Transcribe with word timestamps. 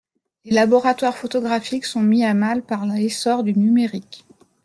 Les 0.45 0.51
laboratoires 0.51 1.15
photographiques 1.15 1.85
sont 1.85 1.99
mis 2.01 2.25
à 2.25 2.33
mal 2.33 2.63
par 2.63 2.87
l'essor 2.87 3.43
du 3.43 3.53
numérique. 3.53 4.25